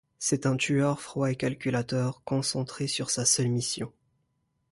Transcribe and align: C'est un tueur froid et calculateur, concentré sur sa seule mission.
C'est 0.17 0.47
un 0.47 0.57
tueur 0.57 0.99
froid 0.99 1.29
et 1.29 1.35
calculateur, 1.35 2.23
concentré 2.25 2.87
sur 2.87 3.11
sa 3.11 3.23
seule 3.23 3.49
mission. 3.51 3.93